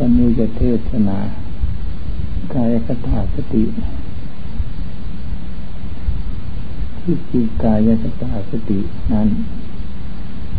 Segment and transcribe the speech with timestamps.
[0.00, 1.18] วันนี้จะเทศนา
[2.54, 3.64] กายคตาสติ
[7.00, 8.80] ที่จริงกายคตาสติ
[9.12, 9.28] นั้น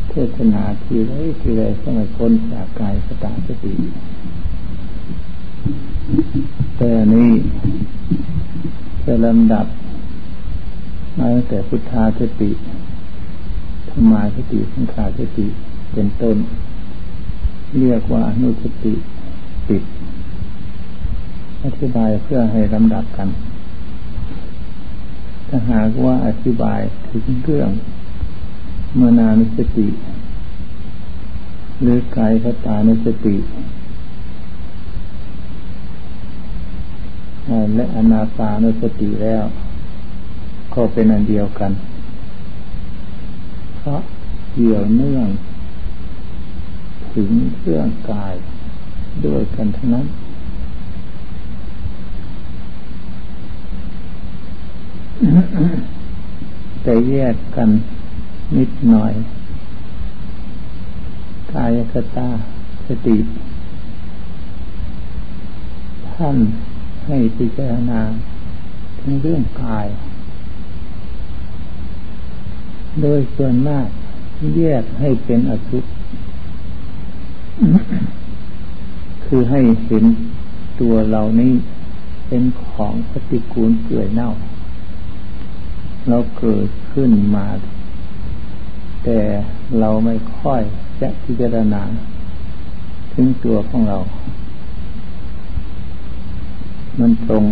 [0.10, 1.12] เทศนาทีไร
[1.42, 3.74] ทีไรสมัยพ้นจากกายคตาสติ
[6.78, 7.30] แต่นี้
[9.06, 9.66] จะลำดับ
[11.18, 12.52] มาตั้งแต่พุทธาสติ
[13.90, 15.48] ธรรมาสติสังขาสติ
[15.94, 16.38] เป็นต้น
[17.80, 18.96] เรียกว่าอนุสติ
[19.70, 19.84] ติด
[21.64, 23.30] อธิบายเพื่อให้ลำดับกัน
[25.48, 26.80] ถ้าหากว่าอธิบาย
[27.10, 27.70] ถึงเรื่อง
[29.00, 29.88] มนานุสติ
[31.82, 33.36] หรือกายคตานุสติ
[37.76, 39.44] และอนาปานุสติแล้ว
[40.74, 41.72] ก็เป็นอันเดียวกัน
[43.78, 44.02] เพราะ
[44.52, 45.28] เกี่ยวเนื่อง
[47.14, 47.30] ถึง
[47.62, 48.34] เรื่องกาย
[49.24, 50.06] ด้วยกันทั้งนั้น
[56.82, 57.70] แต่แยกกัน
[58.58, 59.14] นิดหน่อย
[61.54, 62.30] กายคตา
[62.88, 63.18] สติ
[66.14, 66.38] ท่าน
[67.06, 68.02] ให้พิจารณา
[69.00, 69.88] ถึงเรื่องกาย
[73.02, 73.88] โดยส่วนมาก
[74.58, 75.86] แยกให้เป็นอสุภ
[79.26, 80.06] คือให้เห็น
[80.82, 81.54] ตัวเรานี้
[82.28, 84.30] เป็นของปฏิกูลเกลื่อยเน่า
[86.10, 87.46] เราเกิดขึ้นมา
[89.04, 89.20] แต่
[89.80, 90.62] เราไม่ค่อย
[91.02, 91.82] จะพิจารณา
[93.14, 93.98] ถึงตัวของเรา
[97.00, 97.44] มันตรง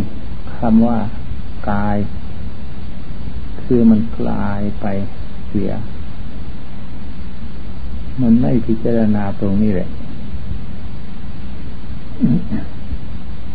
[0.58, 1.00] คำว่า
[1.70, 1.98] กาย
[3.64, 4.86] คือมันกลายไป
[5.48, 5.72] เสีย
[8.22, 9.90] มันไม่พิจารณาตรงนี้แหละ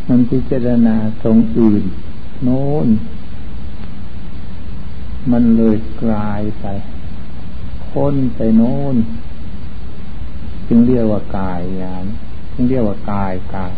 [0.09, 1.85] มันพิจารณาตรงอื่น
[2.43, 2.89] โน้น
[5.31, 6.67] มันเลยกลายไป
[7.89, 8.95] พ้นไปโน้น
[10.69, 12.05] จึงเรียกว่ากายยาน
[12.53, 13.75] จึงเรียกว่ากายกาย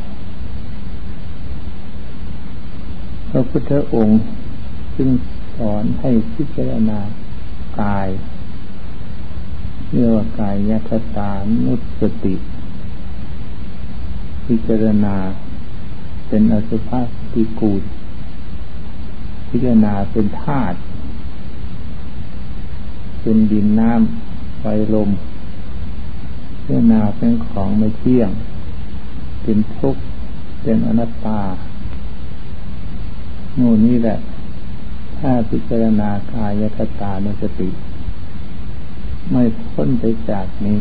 [3.31, 4.21] พระพุทธองค์
[4.97, 5.09] จึง
[5.57, 7.01] สอนให้พิจารณา
[7.81, 8.09] กาย
[9.93, 11.31] เรียกว่ากายยัตตา
[11.65, 12.35] นุสติ
[14.55, 15.17] พิจารณา
[16.29, 17.01] เป็นอสุภะ
[17.33, 17.83] ติกูล
[19.49, 20.79] พิจารณาเป็นธาตุ
[23.23, 25.11] เป็นดินน้ำไฟลม
[26.53, 28.31] พิจารณาเป็นของไม่เที่ยง
[29.43, 30.03] เป็นทุกข์
[30.63, 31.41] เป็นอนัตตา
[33.57, 34.19] โน่นนี่แหละ
[35.19, 37.71] ถ้าพิจารณากายคตานุสติ
[39.31, 40.79] ไม่พ้นไปจากนี้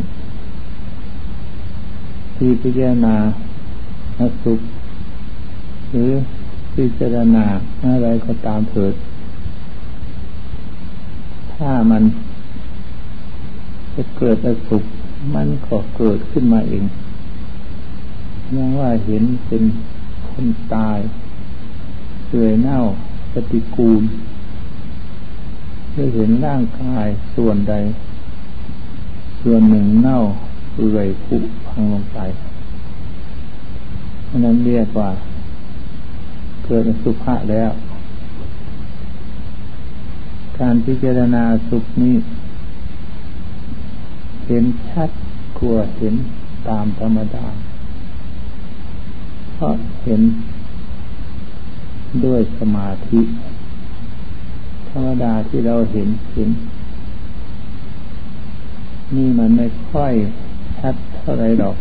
[2.36, 3.16] ที่พิจารณา
[4.44, 4.60] สุข
[5.90, 6.10] หรือ
[6.74, 7.44] พิจารณา
[7.84, 8.94] อะไรก็ตามเถิด
[11.54, 12.02] ถ้ามัน
[13.94, 14.84] จะเกิดอสุข
[15.34, 16.84] มันก็เกิดขึ้นมาเอง
[18.56, 19.62] ยังว่าเห็นเป็น
[20.28, 20.98] คนตาย
[22.26, 22.78] เสื่อยเน่า
[23.32, 24.02] ปฏิกูล
[25.92, 27.74] ได้เห็นร่างกายส่วนใด
[29.42, 30.18] ส่วนหนึ่งเน่า
[30.74, 32.18] เปื่อยผุพังลงไป
[34.38, 35.10] นั้นเรียกว่า
[36.64, 37.70] เกิดสุภะแล้ว
[40.58, 42.16] การพิจารณาสุขนี้
[44.46, 45.10] เห็นชัด
[45.58, 46.14] กว่าเห็น
[46.68, 47.46] ตามธรรมดา
[49.52, 49.74] เพราะ
[50.04, 50.20] เห็น
[52.24, 53.20] ด้วยสมาธิ
[54.90, 56.50] ธรรมดาที่เราเห็นเห็น
[59.14, 60.12] นี่มันไม่ค่อย
[60.78, 61.76] ชัดเท่าไรหรอก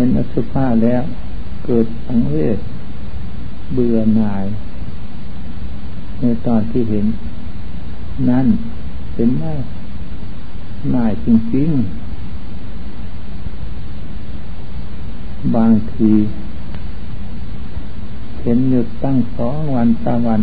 [0.00, 1.02] เป็นอสุภะแล้ว
[1.64, 2.58] เกิดสังเวช
[3.74, 4.46] เบื่อหน่าย
[6.20, 7.06] ในตอนที่เห็น
[8.28, 8.46] นั่น
[9.14, 9.52] เป็นไห่
[10.92, 16.12] หน่ายจริงๆ บางที
[18.42, 20.40] เห็นหยุดตั้งสองวันสามวัน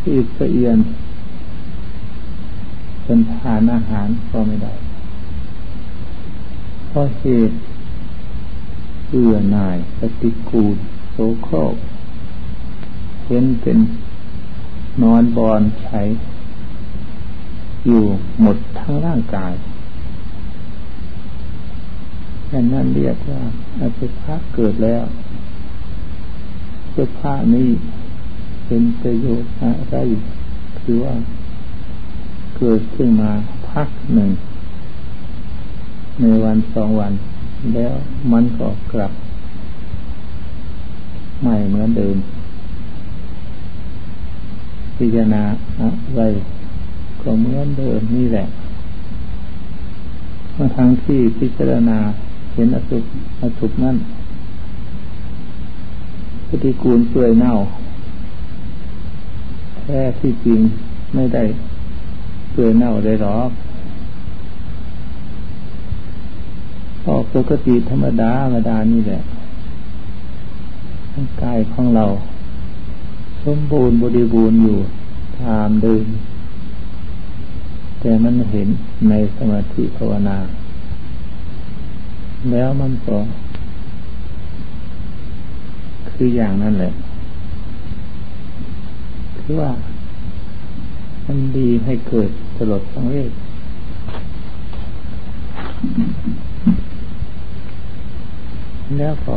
[0.00, 0.78] ที่สะเอียน
[3.04, 4.72] เป็นทานอาหารก็ไม่ได้
[6.88, 7.54] เพราะเหตุ
[9.08, 10.76] เบื่อหน่ายปฏิกูล
[11.10, 11.74] โสโครก
[13.26, 13.78] เห็นเป็น
[15.02, 16.02] นอนบอนใช้
[17.86, 18.02] อยู่
[18.40, 19.52] หมดทั้งร่างกาย
[22.50, 23.42] ดังนั้นเรียกว่า
[23.80, 25.04] อสุภะเกิดแล้ว
[26.94, 27.70] สุภะนี้
[28.66, 29.96] เป็นประโยชน์อะไร
[30.80, 31.14] คือว่า
[32.56, 33.30] เกิดขึ้นมา
[33.70, 34.30] พักหนึ่ง
[36.20, 37.12] ในวันสองวัน
[37.72, 37.94] แล้ว
[38.32, 39.12] มันก็กลับ
[41.42, 42.16] ไม่เหมือนเดิม
[44.96, 45.42] พิจารณา
[45.80, 46.22] อะไร
[47.22, 48.46] ก็เหมือนเดิมนี่แหละ
[50.54, 51.98] เมื่อทั้งที่พิจารณา
[52.54, 53.04] เห็นอสุภ
[53.42, 53.96] อสุภนั่น
[56.48, 57.52] ปฏิกูลเปื่อยเน่า
[59.80, 60.60] แท้ที่จริง
[61.14, 61.44] ไม่ได้
[62.52, 63.50] เปื่อยเน่าได้หรอก
[67.06, 69.20] พอปกติธรรมดาธรรมดานี่แหละ
[71.14, 72.06] ร่างกายของเรา
[73.44, 74.78] สมบูรณ์บริบูรณ์อยู่
[75.40, 76.06] ตามเดิม
[78.00, 78.68] แต่มันเห็น
[79.08, 80.38] ในสมาธิภาวนา
[82.50, 83.18] แล้วมันก็
[86.10, 86.92] คืออย่างนั้นแหละ
[89.38, 89.70] คือว่า
[91.26, 93.30] มันดีให้เกิดสลดสังเวช
[98.98, 99.36] แล้วก็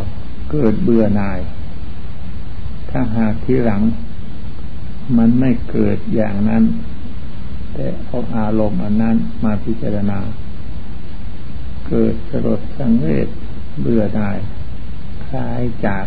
[0.51, 1.39] เกิดเบื่อหน่าย
[2.89, 3.81] ถ้าหากที่หลัง
[5.17, 6.63] มันไม่เกิดอย่างนั้น
[7.73, 10.19] แต่เอาอารมณ์อันนั้นมาพิจารณา
[11.87, 13.27] เกิดสลดสังเวช
[13.81, 14.37] เบื่อหน่าย
[15.27, 16.05] คลายจาก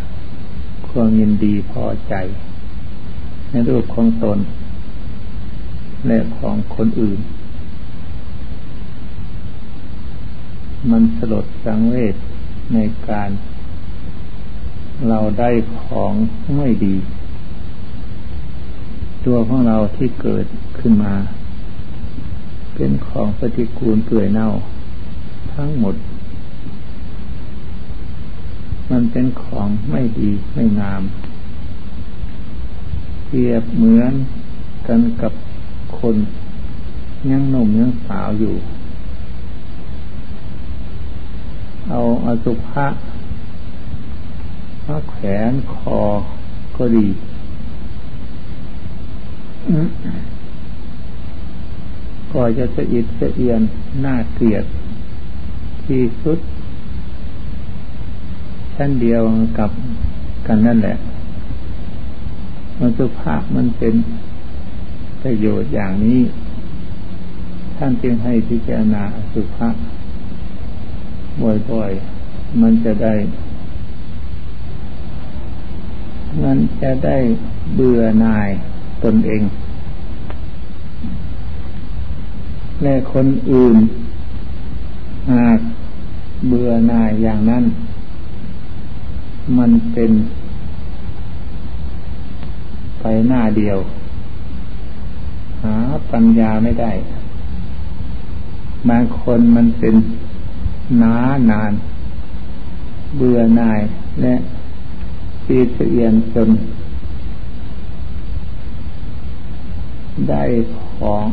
[0.89, 2.15] ความยินดีพอใจ
[3.51, 4.39] ในรูปของตน
[6.07, 7.21] และของคนอื่น
[10.91, 12.15] มันสลดสังเวช
[12.75, 12.79] ใน
[13.09, 13.31] การ
[15.09, 15.51] เราได้
[15.83, 16.13] ของ
[16.57, 16.95] ไม่ดี
[19.25, 20.47] ตัวของเราที่เกิด
[20.79, 21.15] ขึ้นมา
[22.75, 24.49] เป็นของปฏิกูลเปื่อยเน่า
[25.55, 25.95] ทั้งหมด
[28.91, 31.03] มันเป็นของไม่ดีไม่งาม
[33.27, 34.13] เปรียบเหมือน
[34.87, 35.33] กันกับ
[35.99, 36.17] คน
[37.31, 38.55] ยังหนุ่มยังสาวอยู่
[41.91, 42.87] เอาอสุภะ
[44.87, 45.17] มาแข
[45.51, 46.01] นคอ
[46.77, 47.07] ก็ดี
[52.33, 53.61] ก็จะสะอิดสะเอียน
[54.05, 54.65] น่าเกลียด
[55.85, 56.39] ที่สุด
[58.75, 59.23] ชั้นเดียว
[59.59, 59.71] กับ
[60.47, 60.97] กันนั่นแหละ
[62.79, 63.95] มันสุภาพมันเป็น
[65.23, 66.21] ประโยชน์อย่างนี้
[67.77, 69.03] ท่านจึงให้พิจารณา
[69.33, 69.75] สุภาพ
[71.43, 73.15] บ่อยๆ มันจะได้
[76.43, 77.17] มันจะได้
[77.75, 78.51] เบื่อหน่าย
[79.05, 79.43] ตนเอง
[82.83, 83.77] และคนอื่น
[85.33, 85.59] หาก
[86.49, 87.65] เบื่อหน่ายอย่างนั้น
[89.59, 90.13] มันเป็น
[93.01, 93.79] ไปหน้าเดียว
[95.63, 95.77] หา
[96.13, 96.93] ปัญญาไม่ได้
[98.89, 99.95] บางคนมันเป็น
[101.03, 101.15] นา
[101.51, 101.73] นาน
[103.17, 103.81] เบื่อหน่าย
[104.21, 104.35] และ
[105.47, 106.51] ปีเสียนจน
[110.29, 110.43] ได้
[110.95, 111.27] ของ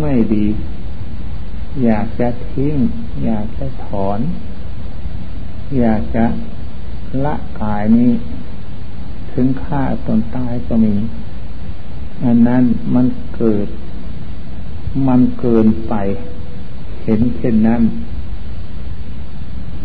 [0.00, 0.46] ไม่ดี
[1.84, 2.76] อยากจะทิ้ง
[3.24, 4.20] อยากจะถอน
[5.78, 6.24] อยากจะ
[7.24, 8.12] ละกายนี้
[9.32, 10.94] ถึงฆ่าตนตายก็มี
[12.24, 13.06] อันนั้นมัน
[13.36, 13.68] เกิด
[15.06, 15.94] มันเกินไป
[17.02, 17.82] เห็นเช่นนั้น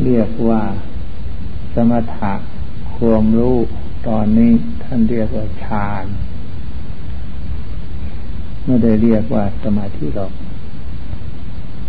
[0.04, 0.62] เรียกว่า
[1.74, 2.34] สมถะ
[2.98, 3.58] ความรู้
[4.08, 4.52] ตอนนี้
[4.84, 6.06] ท่านเรียกว่าฌาน
[8.66, 10.32] ไม่ได้เรียกว่าสมาธิหรอก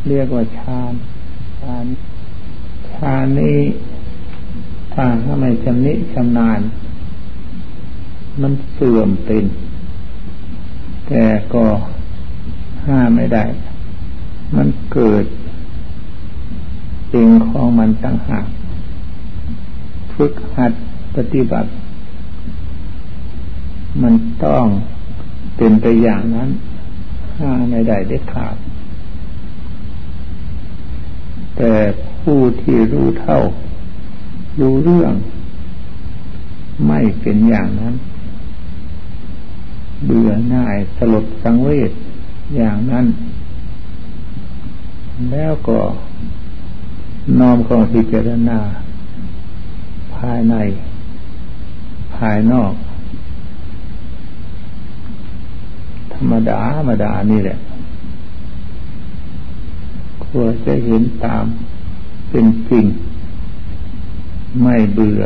[0.08, 0.92] เรียกว่าฌาน
[1.60, 1.86] ฌาน
[2.92, 3.60] ฌานนี้
[4.92, 6.60] ถ้าถ้าไม่ชำนิชำนาญ
[8.40, 9.44] มันเสื่อมเป็น
[11.08, 11.24] แต่
[11.54, 11.64] ก็
[12.86, 13.44] ห้ามไม่ได้
[14.56, 15.24] มันเกิด
[17.12, 18.46] สิ่งของมันต่างหาก
[20.14, 20.72] ฝึกหัด
[21.16, 21.70] ปฏิบัติ
[24.02, 24.64] มันต้อง
[25.56, 26.48] เป็นไปอย่างนั้น
[27.38, 28.56] ห้าไม่ได้เด็ดขาด
[31.56, 31.72] แต่
[32.22, 33.38] ผู้ที่รู้เท่า
[34.60, 35.14] รู้เรื่อง
[36.86, 37.94] ไม่เป็นอย่างนั้น
[40.04, 41.90] เบื่อหน่ายสลดสังเวช
[42.56, 43.06] อย่างนั้น
[45.30, 45.78] แล้วก็
[47.38, 48.58] น้อมเข้าพิจารณา
[50.14, 50.54] ภายใน
[52.16, 52.72] ภายนอก
[56.14, 57.58] ธรรมดาธรรมดานี่แหละ
[60.26, 61.44] ควรจะเห็นตาม
[62.30, 62.86] เป็นจริง
[64.62, 65.22] ไม่เบื่อ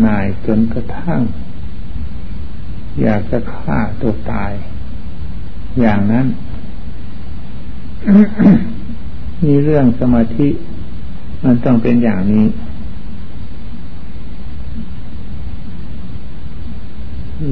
[0.00, 1.20] หน่ายจนกระทั่ง
[3.02, 4.52] อยากจะฆ่าตัวตาย
[5.80, 6.26] อย่างนั้น
[9.44, 10.48] มีเรื่องสมาธิ
[11.44, 12.46] มันต้องเป็นอย่างนี้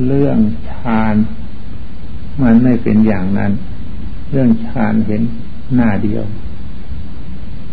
[0.08, 0.38] เรื่อง
[0.70, 1.16] ฌาน
[2.42, 3.52] มันไม่เป็นอย่างนั้น
[4.30, 5.22] เรื่องฌานเห็น
[5.74, 6.24] หน้าเดียว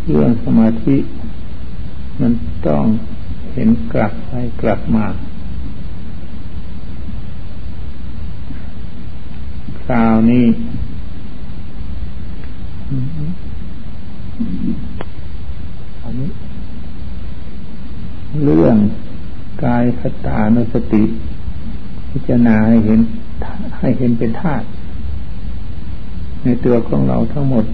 [0.09, 0.97] เรื่องสมาธิ
[2.19, 2.31] มัน
[2.67, 2.83] ต้อง
[3.53, 5.05] เห็นกลับไปกลับมา
[9.81, 10.45] คราวนี้
[16.01, 16.29] อันนี้
[18.43, 18.77] เรื่อง
[19.63, 21.03] กาย คตานุสติ
[22.09, 22.99] พิจารณาให้เห็น
[23.79, 24.65] ให้เห็นเป็นธาตุ
[26.43, 27.65] ในตัวของเราทั้งหมด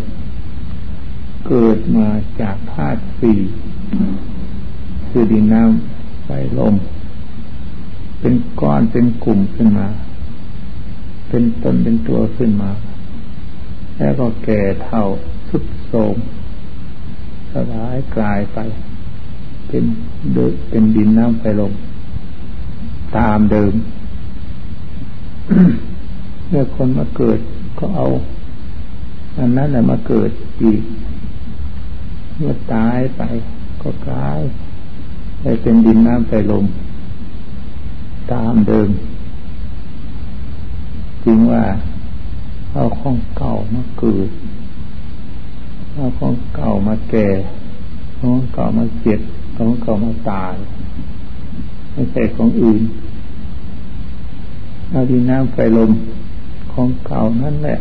[1.48, 2.08] เกิดมา
[2.42, 3.40] จากธาตุสี่
[5.10, 6.76] คือดินน้ำไฟลม
[8.20, 9.88] เป็นก้อนเป็นกลุ่มขึ้นมา
[11.30, 12.72] เป็นต้นเป็นตัวขึ้นมา
[13.98, 15.04] แล้วก็แก่เท่า
[15.50, 16.16] สุดโทม
[17.52, 18.60] สลายกลายไป
[19.68, 19.84] เป็น
[20.34, 20.38] เด
[20.70, 21.74] เป็นดินน้ำไฟลม
[23.18, 23.74] ตามเดิม
[26.50, 27.40] เมื่อคนมาเกิด
[27.80, 28.06] ก็เอา
[29.38, 30.32] อันนั้นแหละมาเกิด
[30.64, 30.82] อีก
[32.36, 33.22] เมื่อตายไป
[33.82, 34.40] ก็กลาย
[35.42, 36.66] ไปเป็นดินน้ำไฟลม
[38.34, 38.90] ตามเดิม
[41.26, 41.64] จริงว่า
[42.74, 44.30] เอาของเก่ามาเกิด
[45.94, 47.28] เอาของเก่ามาแก่
[48.16, 49.22] เอาของเก่ามาเจ็บ
[49.54, 50.54] เอาของเก่ามาตาย
[51.92, 52.82] ไม่ใช่ของอื่น
[54.92, 55.92] เอาดินน้ำไฟลม
[56.72, 57.78] ของเก่านั่นแหละ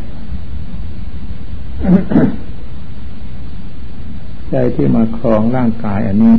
[4.50, 6.34] ใจที่มาครองร่างกายอันนี้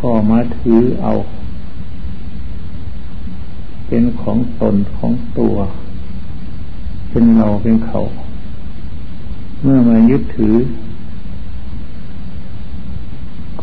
[0.00, 1.12] ก็มาถือเอา
[3.86, 5.54] เป็นของตนของตัว
[7.10, 7.98] เป็นเราเป็นเขา
[9.62, 10.56] เมื่อมายึดถือ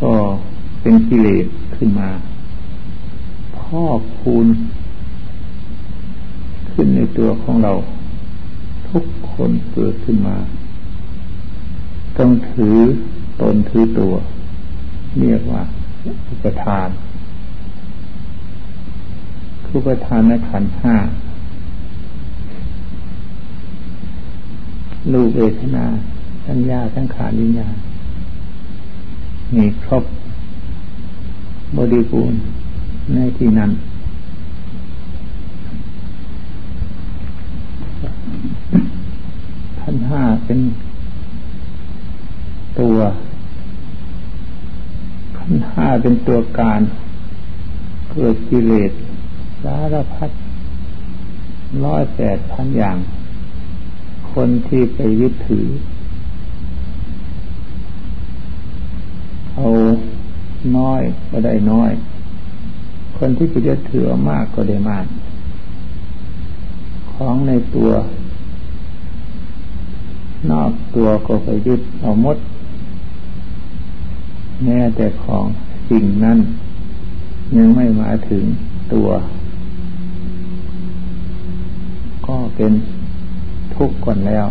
[0.02, 0.14] ก็
[0.82, 2.10] เป็นกิเลสขึ้นมา
[3.70, 4.48] พอกพูน
[6.72, 7.74] ขึ้นในตัวของเรา
[8.90, 10.38] ทุกคนเกิดขึ้นมา
[12.18, 12.78] ต้องถือ
[13.42, 14.14] ตนถือตัว
[15.20, 15.62] เรียกว่า
[16.30, 16.90] อุปทาน
[19.66, 20.96] คืออุปทานในขันห้า
[25.14, 25.86] ลูกเวทนา
[26.48, 27.76] สัญญาสังขารวิญญาณ
[29.56, 30.04] มีครบ
[31.76, 32.40] บริบูรณ์
[33.16, 33.72] ในที่นั้น
[39.80, 40.60] ขันห้าเป็น
[42.80, 42.98] ตัว
[45.38, 46.82] ขันห้าเป็นตัวการ
[48.12, 48.92] เกิดกิเลส
[49.64, 50.30] สารพัด
[51.86, 52.98] ร้อยแปดพันอย่าง
[54.34, 55.68] คนที่ไปยึดถือ
[59.56, 59.68] เอา
[60.78, 61.92] น้อยก็ได้น้อย
[63.22, 65.06] คนที่จะถือมากก็ได้มาก
[67.12, 67.90] ของในตัว
[70.50, 72.38] นอกตัวก็ไปยึดเอามด
[74.64, 75.46] แม้แต่ของ
[75.90, 76.38] สิ่งนั้น
[77.58, 78.44] ยังไม่มาถึง
[78.94, 79.10] ตัว
[82.28, 82.72] ก็เป็น
[83.76, 84.48] ทุกข์ก่อนแล้ว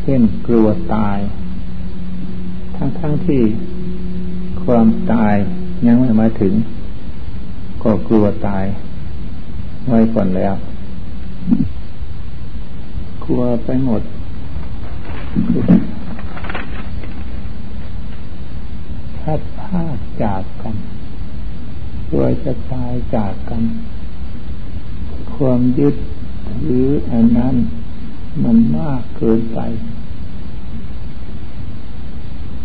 [0.00, 1.18] เช่นกลัวตาย
[2.76, 3.42] ทั้งๆทที่
[4.64, 5.36] ความตาย
[5.86, 6.52] ยังไม่มาถึง
[7.82, 8.64] ก็กลัวตาย
[9.88, 10.54] ไว้ก่อนแล้ว
[13.24, 14.02] กลัวไปหมด
[19.18, 19.82] พัดพา
[20.22, 20.76] จากกัน
[22.08, 23.62] กลัวจะตายจากกัน
[25.34, 25.94] ความยึด
[26.64, 27.54] หรืออันนั้น
[28.42, 29.58] มันมากเกินไป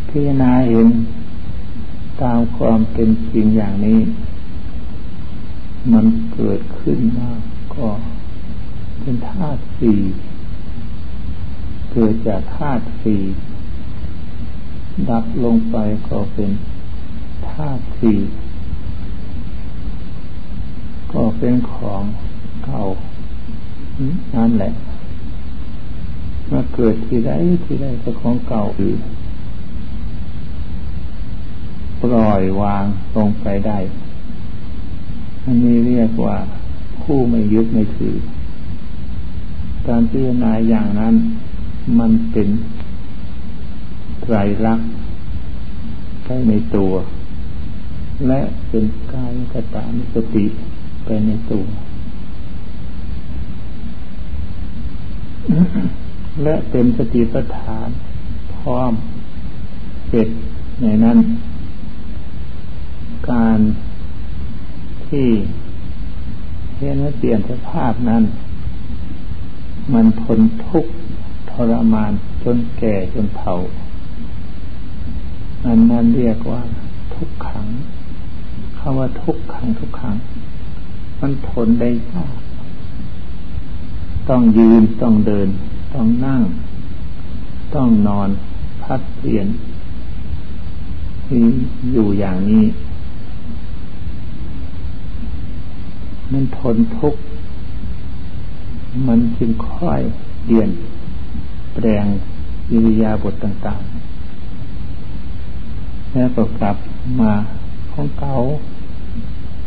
[0.07, 0.87] พิจารณาเห็น
[2.21, 3.99] ตามความเป็นจริงอย่างนี้
[5.91, 7.29] มันเกิดขึ้นมา
[7.75, 7.87] ก็
[8.99, 9.99] เป็นธาตุสี่
[11.91, 13.21] เกิดจากธาตุสี่
[15.09, 15.77] ดับลงไป
[16.09, 16.51] ก็เป็น
[17.49, 18.19] ธาตุสี่
[21.13, 22.03] ก็เป็นของ
[22.65, 22.83] เก่า
[24.35, 24.71] นั่นแหละ
[26.51, 27.31] มาเกิดที่ใด
[27.65, 28.99] ที่ใดก็ของเก่าอื่น
[32.01, 32.83] ปล่อยวาง
[33.15, 33.77] ลงไปได้
[35.43, 36.37] อันนี้เรียกว่า
[37.03, 38.15] ผู้ไม่ยึดไม่ถือ
[39.87, 41.15] การพิจารณาอย่างนั้น
[41.99, 42.47] มันเป็น
[44.21, 44.89] ไตรลักษณ์
[46.23, 46.93] ไปในตัว
[48.27, 50.45] และเป็นกายกตามิสติ
[51.05, 51.65] ไปในตัว
[56.43, 57.87] และเป็นสติปัฏฐาน
[58.55, 58.91] พร้อม
[60.09, 60.27] เจ็ด
[60.81, 61.17] ในนั้น
[63.31, 63.59] การ
[65.07, 65.27] ที่
[66.77, 68.23] เห็นว่าเปลี่ยนสภาพนั้น
[69.93, 70.91] มันทนทุกข์
[71.51, 72.11] ทรมาน
[72.43, 73.55] จนแก่จนเฒ่า
[75.65, 76.61] อันนั้นเรียกว่า
[77.15, 77.67] ทุกขัง
[78.77, 80.15] คำว่าทุกขังทุกขัง
[81.19, 82.35] มันทนได้ยาก
[84.29, 85.47] ต้องยืนต้องเดิน
[85.93, 86.41] ต้องนั่ง
[87.75, 88.29] ต้องนอน
[88.83, 89.47] พัดเปลี่ยน
[91.25, 91.41] ที่
[91.91, 92.63] อยู่อย่างนี้
[96.31, 97.21] มันทนทุกข์
[99.07, 100.01] มันจึงค่อย
[100.43, 100.69] เปลี่ยน
[101.73, 102.05] แปลง
[102.71, 103.89] อิริยาบถต่างๆ
[106.13, 106.77] แล้วก็กลับ
[107.19, 107.31] มา
[107.91, 108.35] ของเก่า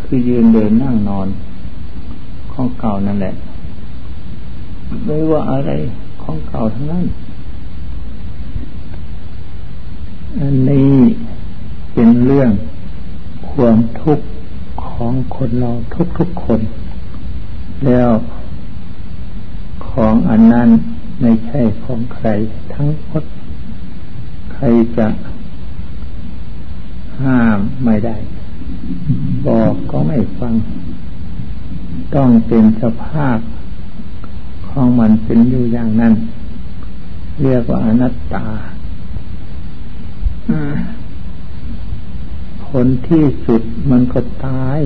[0.01, 1.29] คือยืนเดินนั่งนอน
[2.53, 3.35] ของเก่านั่นแหละ
[5.05, 5.71] ไม่ว่าอะไร
[6.23, 7.05] ของเก่าทั้งนั้น
[10.39, 10.95] อันนี้
[11.95, 12.51] เป็นเรื่อง
[13.51, 14.25] ความทุกข์
[14.93, 15.71] ของคนเรา
[16.19, 16.61] ทุกๆคน
[17.87, 18.11] แล้ว
[19.89, 20.69] ของอันนั้น
[21.21, 22.29] ไม่ใช่ของใคร
[22.75, 23.25] ทั้งหมด
[24.53, 24.65] ใคร
[24.99, 25.09] จะ
[27.21, 28.17] ห้ามไม่ได้
[29.47, 30.55] บอกก็ไม่ฟัง
[32.15, 33.39] ต้องเป็นสภาพ
[34.69, 36.15] ของมันเป็นอยู่อย่างนั้น
[37.43, 38.47] เรียกว่าอนัตตา
[42.73, 44.81] ผลที่สุดมันก็ตาย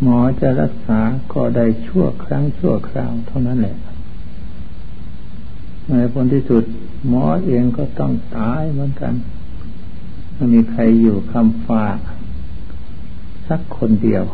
[0.00, 1.00] หมอจะรักษา
[1.32, 3.76] ก็ได้ชั่วครั้งชั่วคราวเท่านั้นแหละ
[5.88, 6.64] ในผลที่สุด
[7.08, 9.14] หมอเองก็ต้องตายเหมือนกัน
[10.34, 11.98] ไม่มีใครอยู่คำฝาก
[13.48, 14.24] สักคนเดียว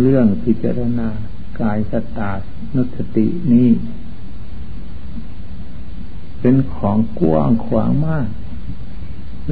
[0.00, 1.08] เรื่องพิจารณา
[1.60, 2.32] กายสตา
[2.74, 3.68] นุสตินี้
[6.40, 8.28] เป็นของกว้างขวางมาก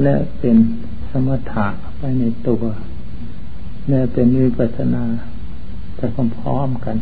[0.01, 0.57] และเป็น
[1.09, 2.63] สมถะไปในตัว
[3.89, 5.03] และเป็นวิปัสนา
[5.99, 6.05] จะ
[6.39, 6.97] พร้อมกัน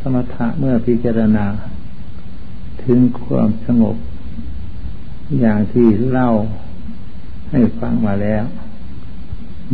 [0.00, 1.46] สมถะเมื่อพิจารณา
[2.84, 3.96] ถึงความสงบ
[5.40, 6.30] อย่างที่เล่า
[7.50, 8.44] ให้ฟังมาแล้ว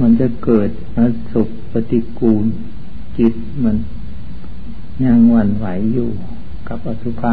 [0.01, 0.99] มันจะเกิดอ
[1.33, 2.45] สุปฏิกูล
[3.19, 3.35] จิต
[3.65, 3.77] มัน
[5.05, 6.09] ยังหวั่นไหวอยู่
[6.69, 7.33] กับอสุภะ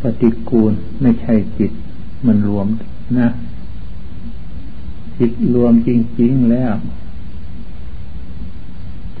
[0.00, 1.72] ปฏิกูลไม่ใช่จิต
[2.26, 2.66] มันรวม
[3.18, 3.28] นะ
[5.18, 6.74] จิตรวมจริง ๆ แล้ว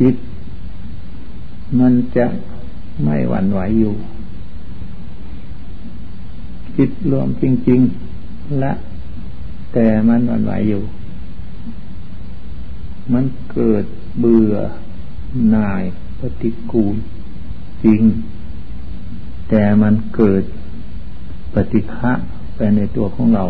[0.00, 0.16] จิต
[1.78, 2.26] มันจะ
[3.02, 3.94] ไม่หวั่นไหวอยู่
[6.76, 7.80] จิตรวมจริง
[8.18, 8.72] ๆ และ
[9.72, 10.82] แต่มันหวั่นไหวอยู่
[13.12, 13.84] มันเกิด
[14.18, 14.54] เบื่อ
[15.50, 15.84] หน่าย
[16.20, 16.96] ปฏิกูล
[17.84, 18.02] จริง
[19.48, 20.42] แต่มันเกิด
[21.54, 22.12] ปฏิฆะ
[22.56, 23.44] ไปในตัวของเรา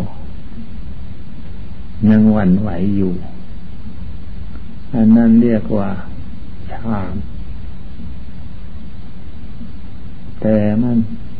[2.09, 3.13] ยังหวั่นไหวอยู่
[4.93, 5.89] อันนั้นเรียกว่า
[6.73, 7.13] ฌาน
[10.41, 10.97] แต่มัน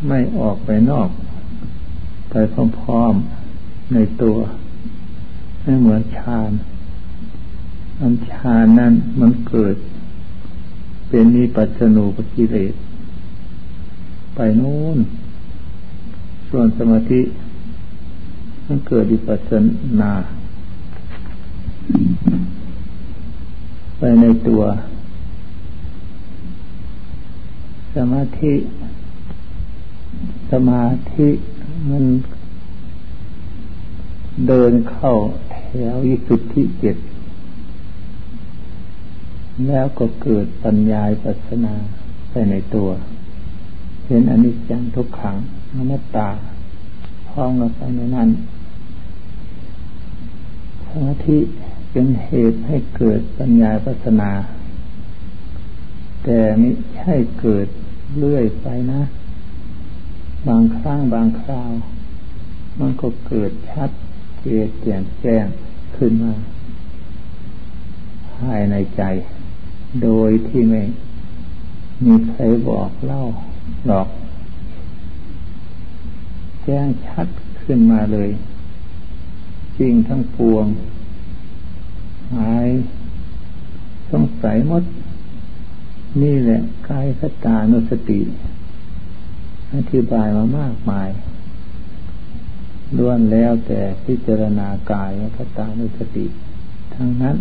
[0.08, 1.10] ไม่ออกไปนอก
[2.30, 2.36] ไป
[2.80, 4.38] พร้อมๆในตัว
[5.62, 6.52] ไม่เหมือนฌาน
[8.00, 9.76] อันฌานนั้นมันเกิด
[11.08, 12.74] เป็นนิปัจนูปกิเลส
[14.36, 14.98] ไปนู่น
[16.50, 17.22] ส่วนสมาธิ
[18.66, 19.52] มันเกิดดิปัส
[20.00, 20.12] นา
[23.98, 24.62] ไปในตัว
[27.96, 28.54] สมาธิ
[30.52, 31.30] สมาธิ
[31.90, 32.06] มัน
[34.48, 35.14] เดินเข้า
[35.52, 35.58] แถ
[35.94, 36.96] ววิสุทธิเจ็ด
[39.66, 41.74] แล้วก็เกิดปัญญาปัสนา
[42.30, 42.90] ไปในตัว
[44.06, 45.38] เห็นอนิจจังทุกขัง
[45.76, 46.30] อนัตตา
[47.30, 48.30] พ้องกับไปในนั้น
[50.88, 51.40] สมาธิ
[51.92, 54.32] เป็นเหตุให้เกิดปัญญาปัสนา
[56.24, 57.68] แต่ไม่ใช่เกิด
[58.18, 59.02] เรื่อยไปนะ
[60.48, 61.72] บางครั้งบางคราว
[62.80, 63.90] มันก็เกิดชัด
[64.40, 65.46] เจนแจ่มแจ้ง
[65.96, 66.34] ขึ้นมา
[68.36, 69.04] ภายในใจ
[70.04, 70.82] โดยที่ไม่
[72.06, 73.22] มีใครบอกเล่า
[73.88, 74.08] หรอก
[76.64, 77.28] แจ้งชัด
[77.64, 78.30] ขึ้นมาเลย
[79.78, 80.66] จริงทั้งปวง
[82.36, 82.68] หาย
[84.12, 84.84] สงสัยมด
[86.22, 88.20] นี่แหละกายสตานุสติ
[89.74, 91.10] อธิบายมามากมาย
[92.98, 96.26] ล้วนแล้วแต่พิจารณากายคตานุสติ
[96.94, 97.36] ทั้งนั้น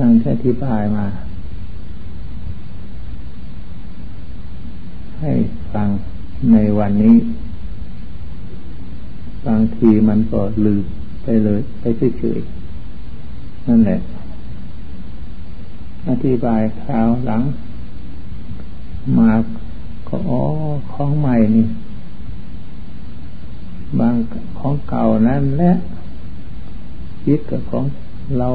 [0.00, 1.06] ดังที่อธิบายมา
[5.20, 5.32] ให้
[5.72, 5.88] ฟัง
[6.52, 7.16] ในวันนี้
[9.46, 10.84] บางทีมันก็ลืม
[11.22, 11.84] ไปเลยไป
[12.18, 13.98] เฉยๆนั่นแหละ
[16.08, 17.42] อธิบายคราวหลัง
[19.18, 19.30] มา
[20.08, 20.42] ก็อ๋อ
[20.92, 21.66] ของใหม่นี่
[23.98, 24.14] บาง
[24.58, 25.72] ของเก่านั้นและ
[27.26, 27.84] จิตกับของ
[28.38, 28.50] เรา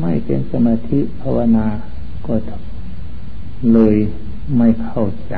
[0.00, 1.66] ไม่เป็นสมาธิภาวนา
[2.26, 2.34] ก็
[3.72, 3.96] เลย
[4.56, 5.36] ไม่เข้าใจ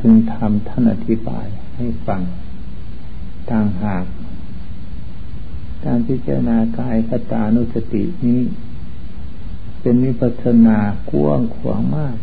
[0.00, 2.22] ถึงทำท่านอธิบายให้ฟัง
[3.50, 4.04] ต่างหาก
[5.84, 8.40] การพิจารณากายคตานุสตินี้
[9.80, 10.78] เป็นวิปัสสนา
[11.10, 12.16] กว้างขวางมาก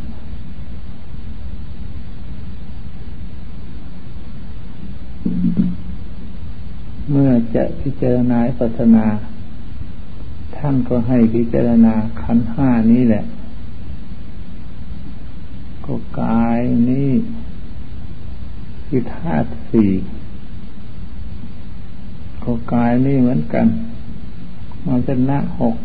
[7.10, 9.06] เมื่อจะพิจารณาปัสนา
[10.64, 13.24] ท่านก็ให้พิจารณาขันห้านี้แหละ
[15.86, 17.12] ก็กายนี้
[18.86, 19.92] คือธาตุสี่
[22.44, 23.68] ก็กายนี้เหมือนกัน
[24.88, 25.76] มันเป็นหน้าหก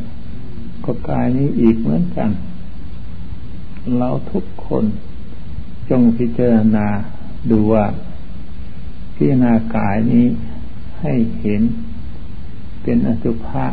[0.84, 2.30] ก็กายนี้อีกเหมือนกัน
[3.96, 4.84] เราทุกคน
[5.90, 6.86] จงพิจารณา
[7.50, 7.84] ดูว่า
[9.14, 10.26] พิจารณากายนี้
[11.00, 11.62] ให้เห็น
[12.82, 13.66] เป็นอสุภะ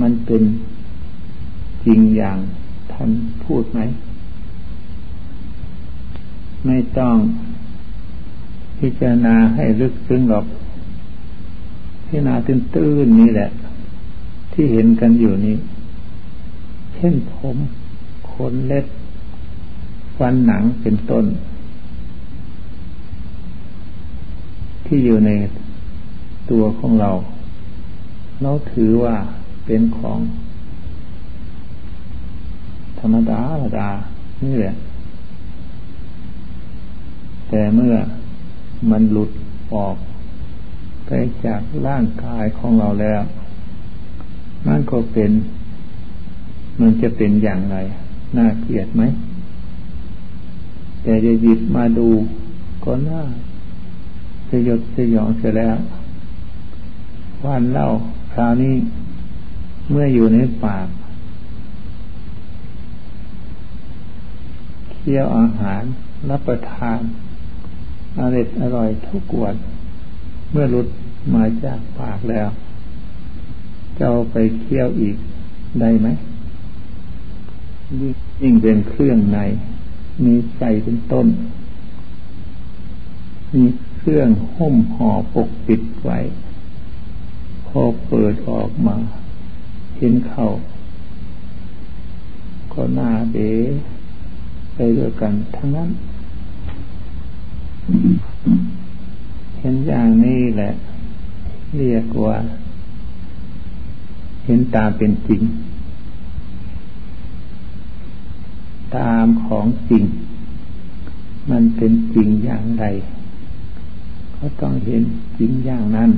[0.00, 0.42] มันเป็น
[1.84, 2.38] จริงอย่าง
[2.92, 3.10] ท่าน
[3.44, 3.80] พูดไหม
[6.66, 7.16] ไม่ต้อง
[8.78, 10.46] พิจารณาให้ลึกซึ้งหรอก
[12.04, 13.50] พิจารณาตื้นๆนี่แหละ
[14.52, 15.56] ที่เห็นกันอยู่นี้
[16.94, 17.56] เช่นผม
[18.30, 18.86] ขนเล็บ
[20.16, 21.24] ฟันหนังเป็นต้น
[24.86, 25.30] ที่อยู่ใน
[26.50, 27.10] ตัวของเรา
[28.42, 29.14] เราถือว่า
[29.70, 30.18] เป็นของ
[33.00, 33.88] ธรรมดาธรรมดา
[34.44, 34.74] นี่แหละ
[37.48, 37.94] แต่เมื่อ
[38.90, 39.30] มันหลุด
[39.74, 39.96] ออก
[41.06, 41.10] ไป
[41.44, 43.22] จากร่างกายของเราแล้ว
[44.66, 45.30] มันก็เป็น
[46.80, 47.76] มันจะเป็นอย่างไร
[48.36, 49.02] น่าเกลียดไหม
[51.02, 52.08] แต่จะหยิบมาดู
[52.84, 53.22] ก็น่า
[54.48, 55.76] สยดสยองเสียแล้ว
[57.44, 57.86] วันเล่า
[58.34, 58.74] คราวนี้
[59.90, 60.88] เมื่ออยู่ในปาก
[64.92, 65.82] เคี้ยวอาหาร
[66.30, 67.00] รับประทาน
[68.18, 69.56] อร่อยอร่อยทุกวัน
[70.50, 70.86] เมื่อรุด
[71.34, 72.48] มาจากปากแล้ว
[73.96, 75.16] จะเอาไปเคี่ยวอีก
[75.80, 76.08] ได้ไหม
[78.42, 79.38] ยิ่งเป็นเครื่องใน
[80.24, 81.26] มีใจเป็นต้น
[83.54, 83.64] มี
[83.96, 86.18] เครื่องห่มห่อปกปิดไว้
[87.66, 88.96] พอเปิดออกมา
[89.98, 90.44] เห็นเขา
[92.72, 93.38] ก็หน้าเด
[94.74, 95.90] ไปด้วยกันทั้งนั้น
[99.58, 100.70] เห็นอย่างนี้แหละ
[101.76, 102.36] เรียกว่า
[104.44, 105.42] เห็นตามเป็นจริง
[108.96, 110.04] ตามของจริง
[111.50, 112.84] มันเป็นจริงอย่างไร
[114.36, 115.02] ก็ต้องเห็น
[115.38, 116.10] จริงอย่างนั้น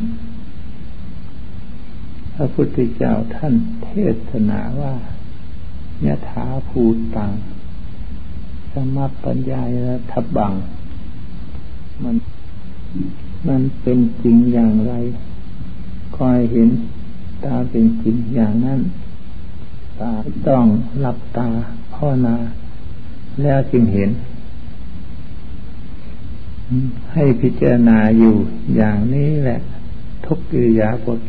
[2.40, 3.90] ระพุทธเจ้าท่านเท
[4.31, 4.94] ศนาว่า
[6.07, 6.83] ยะถาภู
[7.16, 7.33] ตัง
[8.72, 9.76] สมัปัญญาย
[10.12, 10.53] ทบัง
[12.03, 12.16] มัน
[13.48, 14.92] มันเป็นจริงอย่างไร
[16.16, 16.68] คอยเห็น
[17.44, 18.81] ตาเป็นจริงอย่างนั้น
[20.00, 20.12] ตา
[20.48, 20.64] ต้อง
[21.00, 21.48] หลับตา
[21.94, 22.37] พ่อนา
[23.42, 24.11] แล้วจึงเห็น
[27.12, 28.35] ให้พิจารณาอยู่
[28.76, 29.61] อย่างนี้แหละ
[30.24, 31.20] ทุกกิริยาบท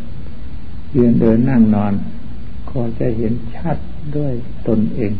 [0.95, 1.93] ยืนเดินนั่งนอน
[2.69, 3.77] ก็จะเห็นชัด
[4.17, 4.33] ด้วย
[4.67, 5.13] ตนเอง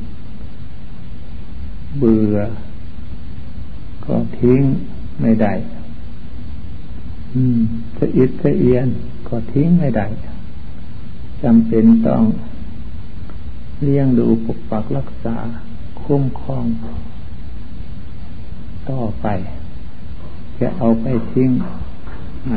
[1.98, 2.38] เบื่อ
[4.06, 4.62] ก็ทิ้ง
[5.22, 5.54] ไม่ได้
[7.98, 8.88] จะอิดจะเอียน
[9.28, 10.08] ก็ทิ้งไม่ได้
[11.44, 12.24] จำเป็นต้อง
[13.84, 15.38] เลี้ยงดูปกปักรักษา
[16.02, 16.66] คุ้มครอง
[18.90, 19.28] ต่อไป
[20.60, 21.50] จะเอาไปทิ้ง
[22.48, 22.56] ไหน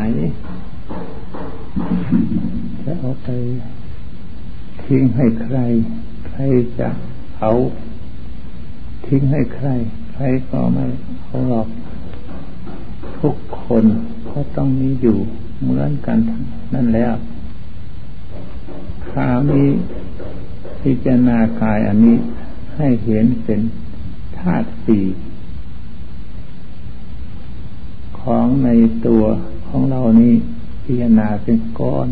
[2.84, 3.28] จะเอาไป
[4.82, 5.58] ทิ้งให้ใคร
[6.28, 6.42] ใคร
[6.78, 6.88] จะ
[7.38, 7.52] เอา
[9.06, 9.68] ทิ้งให้ใคร
[10.12, 10.84] ใครก็ไม่
[11.24, 11.68] เอาหรอก
[13.20, 13.84] ทุกคน
[14.30, 15.18] ก็ต้องมีอยู่
[15.62, 16.18] เหมือนกัน
[16.74, 17.14] นั่นแล้ว
[19.10, 19.68] คราวนี้
[20.82, 22.16] พิจารณากายอันนี้
[22.76, 23.60] ให้เห็นเป็น
[24.38, 25.04] ธาตุสี่
[28.20, 28.70] ขของใน
[29.06, 29.24] ตัว
[29.68, 30.34] ของเรานี้
[30.84, 32.08] พิจารณาเป็นก้อน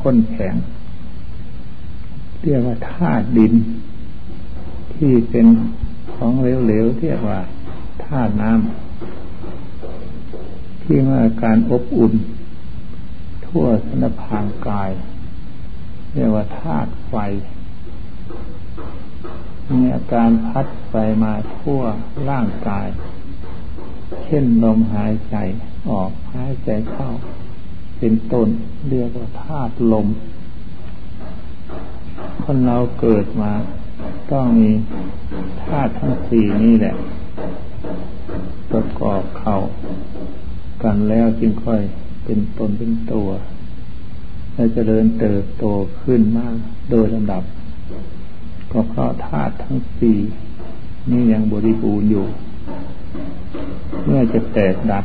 [0.00, 0.54] ข้นแข็ง
[2.42, 3.54] เรียกว่าธาตุดิน
[4.94, 5.46] ที่เป็น
[6.14, 7.40] ของเหลวๆเรียกว่า
[8.04, 12.12] ธาตุน้ำที่มีอาการอบอุ่น
[13.46, 14.90] ทั่วสนพางกาย
[16.14, 17.14] เรียกว่าธาตุไฟ
[19.70, 21.80] มีอาการพัดไปมาทั่ว
[22.30, 22.88] ร่างกาย
[24.24, 25.36] เช่นลมหายใจ
[25.88, 27.08] ออกหายใจเข้า
[27.98, 28.48] เป็นต้น
[28.88, 30.06] เรียกว่าธาตุลม
[32.44, 33.52] คนเราเกิดมา
[34.32, 34.70] ต้องมี
[35.64, 36.94] ธาตุทั้งสี่นี่แหละ
[38.70, 39.56] ประกอบเข้า
[40.82, 41.80] กันแล้วจึงค่อย
[42.24, 43.28] เป็นตนเป็นตัว
[44.54, 45.64] และจะเดินเติบโต
[46.02, 46.54] ขึ้นมาก
[46.90, 47.42] โดยลำดับ
[48.72, 50.18] ก็เพราะธาตุทั้งสี่
[51.10, 52.26] นี่ยังบริบูรณ์อยู่
[54.04, 55.04] เมื่อจะแตกดับ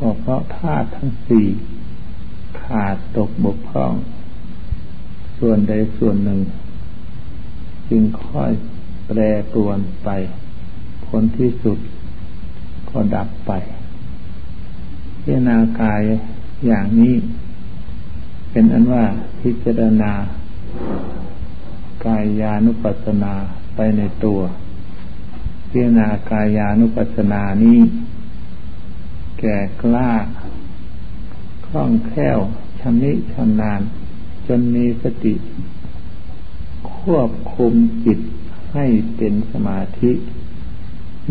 [0.00, 1.46] ก็เพราะธาตุทั้งสี่
[2.72, 3.94] ขาดตกบกพร่อง
[5.38, 6.40] ส่วนใดส่วนหนึ่ง
[7.90, 8.52] จึงค่อย
[9.06, 9.18] แปร
[9.52, 10.08] ปรวนไป
[11.06, 11.78] ผลที่สุด
[12.90, 13.52] ก็ดับไป
[15.22, 16.02] พิจารณากาย
[16.66, 17.14] อย่างนี้
[18.50, 19.04] เป็นอันว่า
[19.40, 20.12] พิจารณา
[22.06, 23.34] กายานุปัสสนา
[23.76, 24.40] ไปในตัว
[25.68, 27.78] พิจารณากายานุปัสสนานี้
[29.40, 30.10] แก่กล้า
[31.74, 32.38] ล่องแคล่ว
[32.80, 33.80] ชำนิชำนาญ
[34.46, 35.34] จนมีสติ
[36.94, 37.72] ควบคุม
[38.04, 38.18] จิต
[38.72, 40.10] ให้เป็นสมาธิ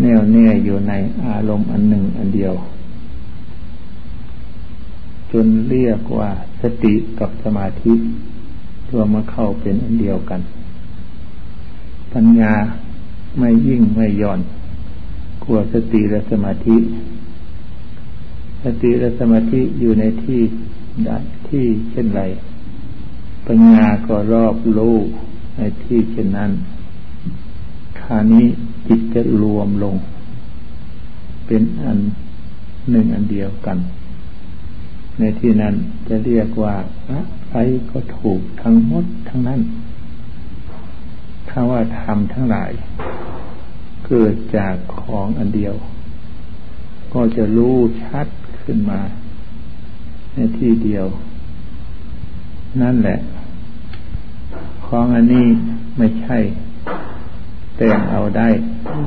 [0.02, 0.94] แน่วแน่อยู่ใน
[1.26, 2.54] อารมณ์อันหนึ่งอันเดียว
[5.32, 6.30] จนเรียกว่า
[6.62, 7.94] สติกับสมาธิ
[8.92, 10.42] รวมมาเข้าเป็นอันเดียวกัน
[12.14, 12.54] ปัญญา
[13.40, 14.40] ไม่ยิ่งไม่ย่อน
[15.44, 16.78] กลัวสติและสมาธิ
[18.64, 20.42] สติและสมาธิอยู่ในที่
[21.48, 22.22] ที่เช่นไร
[23.48, 24.96] ปัญญาก็รอบรู้
[25.58, 26.52] ในที่เช่นนั้น
[28.00, 28.48] คานี้
[28.88, 29.96] จิตจะรวมลง
[31.46, 32.00] เป็นอัน
[32.92, 33.78] หนึ่งอันเดียวกัน
[35.20, 35.74] ในที่นั้น
[36.08, 36.76] จะเรียกว่า
[37.10, 37.20] อะ
[37.50, 37.56] ไร
[37.92, 39.62] ก็ถูกทั้งหมดทั้งนั้น
[41.50, 42.72] ถ้าว่าทำทั้งหลาย
[44.06, 45.76] เกิดจากของอันเดียว
[47.14, 48.28] ก็จะรู้ชัด
[48.64, 49.00] ขึ้นมา
[50.34, 51.06] ในที่เดียว
[52.82, 53.18] นั่นแหละ
[54.86, 55.46] ของอันนี้
[55.98, 56.38] ไม่ใช่
[57.78, 58.48] แต่งเอาได้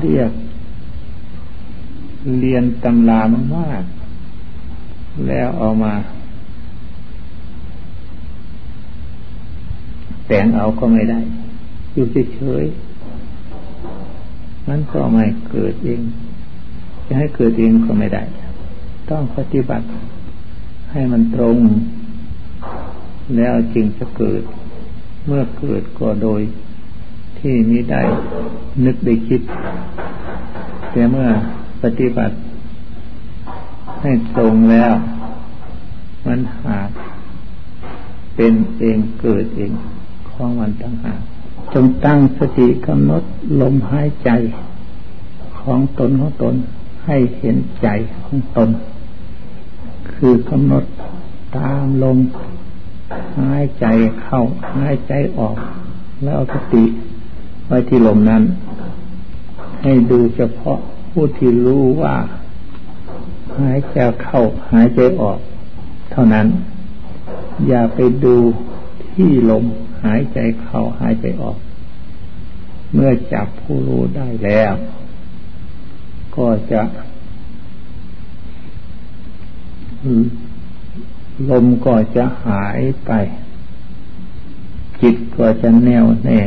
[0.01, 0.31] เรียก
[2.39, 3.19] เรียนตำรา
[3.55, 5.93] มากๆแล้วเอามา
[10.27, 11.19] แต่งเอาก็ไม่ได้
[11.93, 16.01] อยู่เฉยๆมันก็ไม่เกิดเอง
[17.05, 18.23] จะให้เกิดเองก็ไม่ได้
[19.09, 19.85] ต้องปฏิบัติ
[20.91, 21.57] ให้มันตรง
[23.35, 24.43] แล้วจึงจะเกิด
[25.25, 26.41] เมื่อเกิดก็โดย
[27.39, 28.01] ที่มิได้
[28.85, 29.41] นึกได้คิด
[30.91, 31.29] แต่เมื่อ
[31.83, 32.35] ปฏิบัติ
[34.01, 34.93] ให้ตรงแล้ว
[36.25, 36.77] มันหา
[38.35, 39.71] เป็นเองเกิดเอง
[40.29, 41.21] ของมันตั้งหาก
[41.73, 43.23] จงตั้งสติกำหนด
[43.61, 44.29] ลมหายใจ
[45.59, 46.55] ของตนของตน
[47.05, 47.87] ให้เห็นใจ
[48.23, 48.69] ของตน
[50.27, 50.85] คือกำหนด
[51.57, 52.17] ตามลม
[53.39, 53.85] หายใจ
[54.21, 54.41] เข้า
[54.75, 55.57] หายใจออก
[56.23, 56.83] แล้วสติ
[57.65, 58.43] ไว้ที่ลมนั้น
[59.83, 60.79] ให้ดูเฉพาะ
[61.11, 62.15] ผู้ที่รู้ว่า
[63.61, 64.41] หายใจเข้า
[64.73, 65.39] หายใจออก
[66.11, 66.47] เท่านั้น
[67.67, 68.35] อย่าไปดู
[69.13, 69.63] ที่ลม
[70.05, 71.57] หายใจเข้าหายใจออก
[72.93, 74.73] เมื่อจับผู้รู้ได้แล้ว
[76.35, 76.81] ก็จะ
[81.49, 83.11] ลมก็จะหายไป
[85.01, 86.39] จิตก็จะแน่วแน่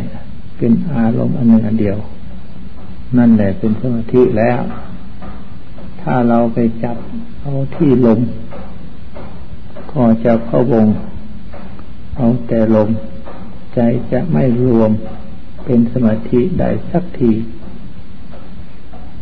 [0.57, 1.99] เป็นอารมณ์อันหนึ่งอันเดียว
[3.17, 4.61] นั่นแหละเป็นสมาธิแล้ว
[6.01, 6.97] ถ้าเราไปจับ
[7.41, 8.21] เอาที่ลม
[9.93, 10.87] ก็จะเข้าวง
[12.17, 12.89] เอาแต่ลม
[13.75, 13.81] ใจ
[14.13, 14.91] จะไม่รวม
[15.65, 17.33] เป็นสมาธิได้สักที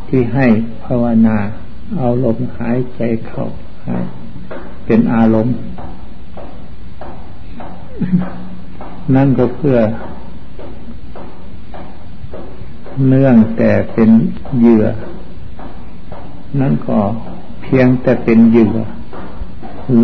[0.08, 0.46] ที่ให้
[0.84, 1.38] ภาวนา
[1.96, 3.44] เอาลมหายใจเข้า
[3.86, 4.04] หาย
[4.86, 5.56] เป็นอารมณ์
[9.14, 9.78] นั่นก็เพื่อ
[13.06, 14.10] เนื่องแต่เป็น
[14.58, 14.84] เหยื่อ
[16.60, 16.98] นั่นก็
[17.62, 18.76] เพียงแต่เป็นเหยื่อ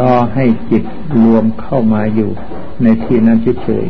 [0.01, 0.85] รอให้จิต
[1.23, 2.31] รวมเข้ามาอยู่
[2.83, 3.87] ในที่นั้นเฉย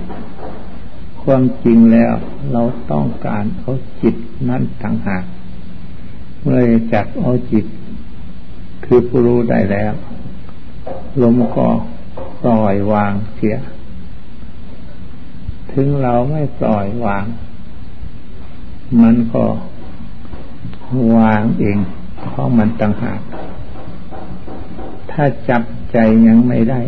[0.60, 2.12] ๆความจริงแล้ว
[2.52, 4.14] เราต้องการเอาจิต
[4.48, 5.24] นั้นต่างหาก
[6.42, 6.60] เมื่อ
[6.92, 7.64] จักเอาจิต
[8.84, 9.92] คือผู้รู้ได้แล้ว
[11.22, 11.68] ลมก็
[12.42, 13.56] ปล่อยวางเสีย
[15.72, 17.24] ถึงเราไม่ปล่อยวาง
[19.00, 19.44] มันก็
[21.16, 21.78] วางเอง
[22.26, 23.20] เพราะมันต่างหาก
[25.10, 25.96] ถ้าจับใจ
[26.26, 26.80] ยังไม่ได้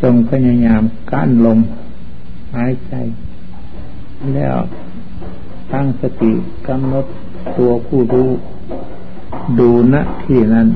[0.00, 1.58] จงพยายามกั้นลม
[2.54, 2.94] หายใจ
[4.34, 4.56] แล้ว
[5.72, 6.32] ตั้งสติ
[6.68, 7.06] กำหนด
[7.56, 8.30] ตัวผู้รู้
[9.58, 10.68] ดูณที่นั้น